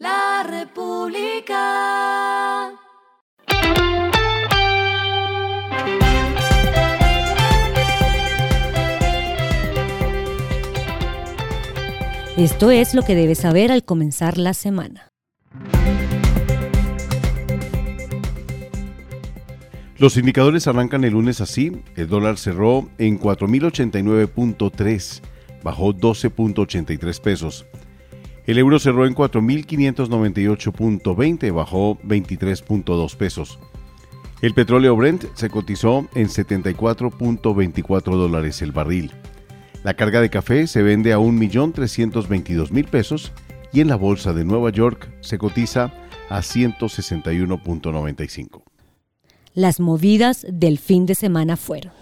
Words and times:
La 0.00 0.44
República. 0.48 1.60
Esto 12.38 12.70
es 12.70 12.94
lo 12.94 13.02
que 13.02 13.14
debes 13.14 13.40
saber 13.40 13.70
al 13.70 13.84
comenzar 13.84 14.38
la 14.38 14.54
semana. 14.54 15.12
Los 19.98 20.16
indicadores 20.16 20.66
arrancan 20.66 21.04
el 21.04 21.12
lunes 21.12 21.42
así. 21.42 21.82
El 21.94 22.08
dólar 22.08 22.38
cerró 22.38 22.88
en 22.96 23.20
4.089.3, 23.20 25.20
bajó 25.62 25.92
12.83 25.92 27.20
pesos. 27.20 27.66
El 28.46 28.58
euro 28.58 28.78
cerró 28.78 29.06
en 29.06 29.14
4.598.20, 29.14 31.54
bajó 31.54 31.98
23.2 32.00 33.16
pesos. 33.16 33.58
El 34.42 34.52
petróleo 34.54 34.96
Brent 34.96 35.24
se 35.34 35.50
cotizó 35.50 36.08
en 36.14 36.28
74.24 36.28 38.16
dólares 38.16 38.62
el 38.62 38.72
barril. 38.72 39.12
La 39.84 39.94
carga 39.94 40.20
de 40.20 40.30
café 40.30 40.66
se 40.66 40.82
vende 40.82 41.12
a 41.12 41.18
1.322.000 41.18 42.88
pesos 42.88 43.32
y 43.72 43.80
en 43.80 43.88
la 43.88 43.96
bolsa 43.96 44.32
de 44.32 44.44
Nueva 44.44 44.70
York 44.70 45.12
se 45.20 45.38
cotiza 45.38 45.92
a 46.28 46.40
161.95. 46.40 48.62
Las 49.54 49.80
movidas 49.80 50.46
del 50.48 50.78
fin 50.78 51.06
de 51.06 51.14
semana 51.14 51.56
fueron. 51.56 51.92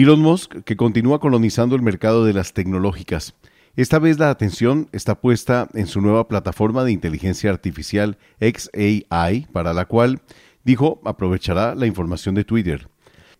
Elon 0.00 0.20
Musk, 0.20 0.62
que 0.62 0.76
continúa 0.76 1.18
colonizando 1.18 1.74
el 1.74 1.82
mercado 1.82 2.24
de 2.24 2.32
las 2.32 2.52
tecnológicas. 2.52 3.34
Esta 3.74 3.98
vez 3.98 4.16
la 4.20 4.30
atención 4.30 4.88
está 4.92 5.20
puesta 5.20 5.68
en 5.74 5.88
su 5.88 6.00
nueva 6.00 6.28
plataforma 6.28 6.84
de 6.84 6.92
inteligencia 6.92 7.50
artificial 7.50 8.16
XAI, 8.38 9.48
para 9.52 9.74
la 9.74 9.86
cual, 9.86 10.20
dijo, 10.62 11.00
aprovechará 11.04 11.74
la 11.74 11.86
información 11.86 12.36
de 12.36 12.44
Twitter. 12.44 12.88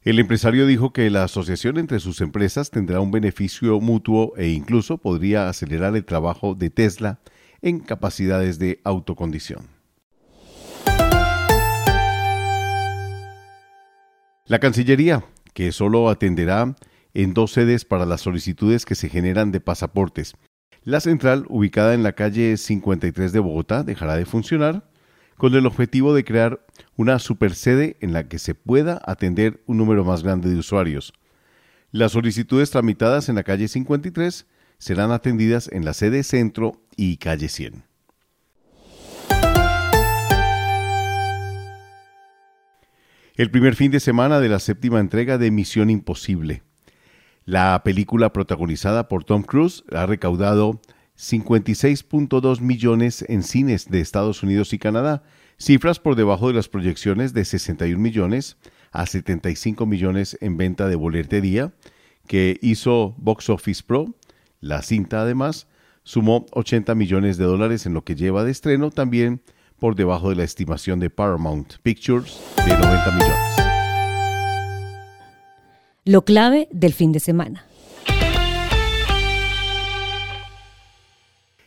El 0.03 0.19
empresario 0.19 0.67
dijo 0.67 0.93
que 0.93 1.09
la 1.11 1.23
asociación 1.23 1.79
entre 1.79 2.01
sus 2.01 2.21
empresas 2.21 2.71
tendrá 2.71 2.99
un 2.99 3.13
beneficio 3.13 3.81
mutuo 3.81 4.33
e 4.37 4.49
incluso 4.49 4.99
podría 4.99 5.49
acelerar 5.49 5.95
el 5.95 6.05
trabajo 6.05 6.57
de 6.57 6.71
Tesla 6.71 7.21
en 7.63 7.79
capacidades 7.79 8.59
de 8.59 8.81
autocondición. 8.83 9.69
La 14.47 14.59
Cancillería, 14.59 15.25
que 15.59 15.73
solo 15.73 16.09
atenderá 16.09 16.77
en 17.15 17.35
dos 17.35 17.51
sedes 17.51 17.85
para 17.85 18.07
las 18.07 18.21
solicitudes 18.21 18.87
que 18.87 18.95
se 18.95 19.09
generan 19.09 19.51
de 19.51 19.59
pasaportes. 19.59 20.37
La 20.85 21.01
central, 21.01 21.47
ubicada 21.49 21.95
en 21.95 22.05
la 22.05 22.13
calle 22.13 22.57
53 22.57 23.33
de 23.33 23.41
Bogotá, 23.41 23.83
dejará 23.83 24.15
de 24.15 24.25
funcionar 24.25 24.89
con 25.37 25.57
el 25.57 25.67
objetivo 25.67 26.15
de 26.15 26.23
crear 26.23 26.65
una 26.95 27.19
supersede 27.19 27.97
en 27.99 28.13
la 28.13 28.29
que 28.29 28.39
se 28.39 28.55
pueda 28.55 29.03
atender 29.05 29.61
un 29.67 29.79
número 29.79 30.05
más 30.05 30.23
grande 30.23 30.49
de 30.49 30.61
usuarios. 30.61 31.13
Las 31.91 32.13
solicitudes 32.13 32.71
tramitadas 32.71 33.29
en 33.29 33.35
la 33.35 33.43
calle 33.43 33.67
53 33.67 34.47
serán 34.79 35.11
atendidas 35.11 35.69
en 35.73 35.85
la 35.85 35.93
sede 35.93 36.23
centro 36.23 36.81
y 36.97 37.17
calle 37.17 37.49
100. 37.49 37.88
El 43.39 43.53
primer 43.53 43.77
fin 43.77 43.93
de 43.93 44.01
semana 44.01 44.41
de 44.41 44.49
la 44.49 44.59
séptima 44.59 44.99
entrega 44.99 45.39
de 45.39 45.53
Misión 45.53 45.91
Imposible. 45.91 46.65
La 47.45 47.81
película 47.85 48.33
protagonizada 48.33 49.07
por 49.07 49.23
Tom 49.23 49.45
Cruise 49.45 49.85
ha 49.93 50.07
recaudado 50.07 50.81
56.2 51.17 52.61
millones 52.61 53.25
en 53.29 53.45
cines 53.45 53.89
de 53.89 54.01
Estados 54.01 54.43
Unidos 54.43 54.73
y 54.73 54.81
Canadá, 54.81 55.23
cifras 55.57 56.01
por 56.01 56.17
debajo 56.17 56.49
de 56.49 56.55
las 56.55 56.69
proyecciones 56.69 57.33
de 57.33 57.45
61 57.45 58.03
millones 58.03 58.57
a 58.91 59.07
75 59.07 59.87
millones 59.87 60.37
en 60.41 60.57
venta 60.57 60.89
de 60.89 60.97
boletería 60.97 61.73
que 62.27 62.59
hizo 62.61 63.15
Box 63.19 63.51
Office 63.51 63.85
Pro. 63.87 64.17
La 64.61 64.83
cinta 64.83 65.23
además 65.23 65.69
sumó 66.03 66.45
80 66.51 66.93
millones 66.97 67.37
de 67.37 67.45
dólares 67.45 67.87
en 67.87 67.95
lo 67.95 68.03
que 68.03 68.17
lleva 68.17 68.43
de 68.43 68.51
estreno, 68.51 68.91
también 68.91 69.43
por 69.79 69.95
debajo 69.95 70.31
de 70.31 70.37
la 70.37 70.45
estimación 70.45 71.01
de 71.01 71.11
Paramount 71.11 71.75
Pictures 71.83 72.41
de 72.67 72.77
90 72.77 73.11
millones. 73.13 73.57
Lo 76.05 76.25
clave 76.25 76.69
del 76.73 76.93
fin 76.95 77.13
de 77.13 77.21
semana. 77.21 77.65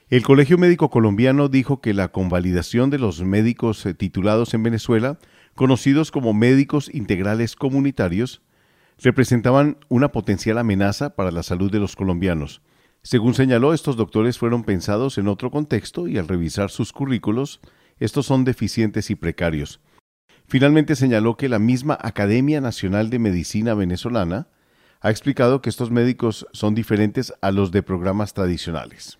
El 0.09 0.23
Colegio 0.23 0.57
Médico 0.57 0.89
Colombiano 0.89 1.47
dijo 1.47 1.79
que 1.79 1.93
la 1.93 2.09
convalidación 2.09 2.89
de 2.89 2.99
los 2.99 3.21
médicos 3.21 3.85
eh, 3.85 3.93
titulados 3.93 4.53
en 4.53 4.61
Venezuela, 4.61 5.19
conocidos 5.55 6.11
como 6.11 6.33
médicos 6.33 6.93
integrales 6.93 7.55
comunitarios, 7.55 8.41
representaban 9.01 9.77
una 9.87 10.11
potencial 10.11 10.57
amenaza 10.57 11.15
para 11.15 11.31
la 11.31 11.43
salud 11.43 11.71
de 11.71 11.79
los 11.79 11.95
colombianos. 11.95 12.61
Según 13.03 13.35
señaló, 13.35 13.73
estos 13.73 13.95
doctores 13.95 14.37
fueron 14.37 14.63
pensados 14.63 15.17
en 15.17 15.29
otro 15.29 15.49
contexto 15.49 16.09
y 16.09 16.17
al 16.17 16.27
revisar 16.27 16.71
sus 16.71 16.91
currículos 16.91 17.61
estos 18.01 18.25
son 18.25 18.43
deficientes 18.45 19.11
y 19.11 19.15
precarios. 19.15 19.79
Finalmente 20.47 20.95
señaló 20.95 21.37
que 21.37 21.47
la 21.47 21.59
misma 21.59 21.97
Academia 22.01 22.59
Nacional 22.59 23.11
de 23.11 23.19
Medicina 23.19 23.75
venezolana 23.75 24.47
ha 25.01 25.11
explicado 25.11 25.61
que 25.61 25.69
estos 25.69 25.91
médicos 25.91 26.47
son 26.51 26.73
diferentes 26.73 27.31
a 27.41 27.51
los 27.51 27.71
de 27.71 27.83
programas 27.83 28.33
tradicionales. 28.33 29.19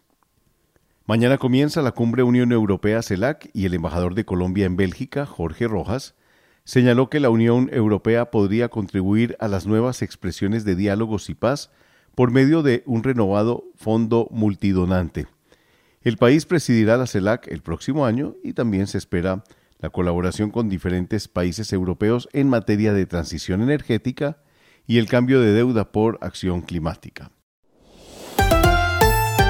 Mañana 1.05 1.37
comienza 1.37 1.83
la 1.83 1.91
cumbre 1.91 2.23
Unión 2.23 2.51
Europea-CELAC 2.51 3.51
y 3.53 3.65
el 3.65 3.75
embajador 3.75 4.15
de 4.15 4.25
Colombia 4.25 4.65
en 4.65 4.77
Bélgica, 4.77 5.27
Jorge 5.27 5.67
Rojas, 5.67 6.15
señaló 6.63 7.09
que 7.09 7.19
la 7.19 7.29
Unión 7.29 7.69
Europea 7.71 8.31
podría 8.31 8.69
contribuir 8.69 9.37
a 9.39 9.47
las 9.47 9.67
nuevas 9.67 10.01
expresiones 10.01 10.65
de 10.65 10.75
diálogos 10.75 11.29
y 11.29 11.35
paz 11.35 11.69
por 12.15 12.31
medio 12.31 12.63
de 12.63 12.81
un 12.87 13.03
renovado 13.03 13.63
fondo 13.75 14.27
multidonante. 14.31 15.27
El 16.03 16.17
país 16.17 16.47
presidirá 16.47 16.97
la 16.97 17.05
CELAC 17.05 17.47
el 17.49 17.61
próximo 17.61 18.07
año 18.07 18.35
y 18.43 18.53
también 18.53 18.87
se 18.87 18.97
espera 18.97 19.43
la 19.77 19.91
colaboración 19.91 20.49
con 20.49 20.67
diferentes 20.67 21.27
países 21.27 21.71
europeos 21.73 22.27
en 22.33 22.49
materia 22.49 22.91
de 22.91 23.05
transición 23.05 23.61
energética 23.61 24.37
y 24.87 24.97
el 24.97 25.07
cambio 25.07 25.39
de 25.41 25.53
deuda 25.53 25.91
por 25.91 26.17
acción 26.21 26.61
climática. 26.61 27.29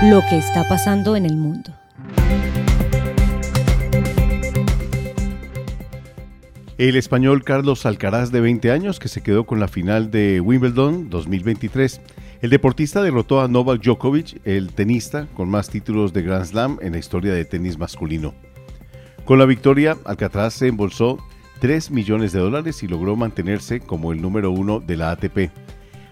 Lo 0.04 0.22
que 0.30 0.38
está 0.38 0.68
pasando 0.68 1.16
en 1.16 1.26
el 1.26 1.38
mundo. 1.38 1.74
El 6.78 6.98
español 6.98 7.44
Carlos 7.46 7.86
Alcaraz, 7.86 8.32
de 8.32 8.42
20 8.42 8.72
años, 8.72 9.00
que 9.00 9.08
se 9.08 9.22
quedó 9.22 9.46
con 9.46 9.62
la 9.62 9.70
final 9.70 10.12
de 10.12 10.42
Wimbledon 10.42 11.10
2023, 11.10 12.02
el 12.42 12.50
deportista 12.50 13.04
derrotó 13.04 13.42
a 13.42 13.48
Novak 13.48 13.84
Djokovic, 13.84 14.42
el 14.46 14.74
tenista 14.74 15.28
con 15.36 15.50
más 15.50 15.70
títulos 15.70 16.12
de 16.12 16.24
Grand 16.24 16.46
Slam 16.46 16.80
en 16.82 16.94
la 16.94 16.98
historia 16.98 17.34
de 17.34 17.46
tenis 17.46 17.78
masculino. 17.78 18.34
Con 19.26 19.38
la 19.38 19.46
victoria, 19.46 19.98
Alcatraz 20.06 20.56
se 20.56 20.68
embolsó 20.68 21.20
3 21.60 21.92
millones 21.92 22.32
de 22.32 22.40
dólares 22.40 22.82
y 22.82 22.88
logró 22.88 23.16
mantenerse 23.16 23.80
como 23.80 24.12
el 24.12 24.22
número 24.22 24.50
uno 24.50 24.80
de 24.80 24.98
la 24.98 25.12
ATP. 25.12 25.52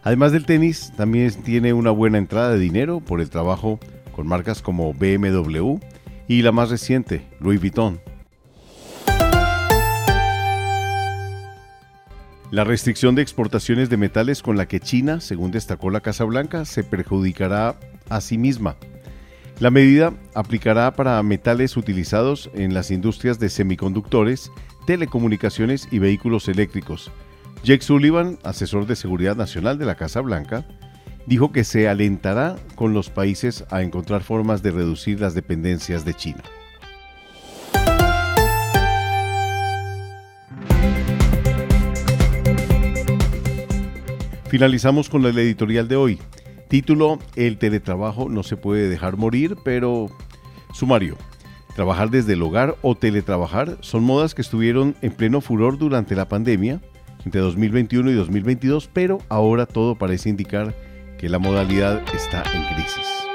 Además 0.03 0.31
del 0.31 0.45
tenis, 0.45 0.94
también 0.95 1.34
tiene 1.44 1.73
una 1.73 1.90
buena 1.90 2.19
entrada 2.19 2.51
de 2.51 2.59
dinero 2.59 3.00
por 3.00 3.22
el 3.22 3.31
trabajo 3.31 3.79
con 4.11 4.28
marcas 4.28 4.61
como 4.61 4.94
BMW 4.94 5.79
y 6.28 6.44
la 6.44 6.51
más 6.51 6.69
reciente, 6.69 7.25
Louis 7.40 7.59
Vuitton. 7.59 8.00
La 12.51 12.63
restricción 12.63 13.13
de 13.13 13.21
exportaciones 13.21 13.91
de 13.91 13.97
metales 13.97 14.41
con 14.41 14.57
la 14.57 14.67
que 14.67 14.79
China, 14.79 15.21
según 15.21 15.51
destacó 15.51 15.91
la 15.91 16.01
Casa 16.01 16.23
Blanca, 16.23 16.65
se 16.65 16.83
perjudicará 16.83 17.75
a 18.09 18.21
sí 18.21 18.39
misma. 18.39 18.75
La 19.59 19.69
medida 19.69 20.13
aplicará 20.34 20.96
para 20.96 21.22
metales 21.22 21.78
utilizados 21.78 22.49
en 22.55 22.73
las 22.73 22.90
industrias 22.90 23.37
de 23.37 23.49
semiconductores, 23.49 24.51
telecomunicaciones 24.87 25.87
y 25.91 25.99
vehículos 25.99 26.47
eléctricos. 26.47 27.11
Jake 27.63 27.84
Sullivan, 27.84 28.40
asesor 28.43 28.87
de 28.87 28.95
seguridad 28.95 29.35
nacional 29.35 29.78
de 29.78 29.85
la 29.85 29.95
Casa 29.95 30.22
Blanca, 30.22 30.66
dijo 31.28 31.52
que 31.52 31.63
se 31.63 31.87
alentará 31.87 32.55
con 32.73 32.95
los 32.95 33.11
países 33.11 33.63
a 33.69 33.84
encontrar 33.84 34.23
formas 34.23 34.63
de 34.63 34.72
reducir 34.72 35.19
las 35.19 35.35
dependencias 35.35 36.03
de 36.03 36.16
China. 36.16 36.41
Finalizamos 44.49 45.09
con 45.09 45.22
la 45.22 45.29
editorial 45.29 45.87
de 45.87 45.96
hoy. 45.96 46.19
Título, 46.69 47.19
El 47.35 47.59
teletrabajo 47.59 48.29
no 48.29 48.41
se 48.41 48.57
puede 48.57 48.90
dejar 48.90 49.16
morir, 49.16 49.55
pero 49.63 50.07
sumario. 50.73 51.17
Trabajar 51.75 52.09
desde 52.09 52.34
el 52.34 52.41
hogar 52.41 52.75
o 52.81 52.96
teletrabajar 52.96 53.78
son 53.81 54.03
modas 54.03 54.34
que 54.34 54.41
estuvieron 54.41 54.96
en 55.03 55.11
pleno 55.11 55.40
furor 55.41 55.78
durante 55.78 56.16
la 56.16 56.28
pandemia, 56.28 56.81
entre 57.25 57.41
2021 57.41 58.09
y 58.09 58.16
2022, 58.16 58.90
pero 58.91 59.19
ahora 59.29 59.67
todo 59.67 59.96
parece 59.96 60.29
indicar 60.29 60.75
que 61.19 61.29
la 61.29 61.37
modalidad 61.37 62.02
está 62.16 62.43
en 62.52 62.63
crisis. 62.73 63.28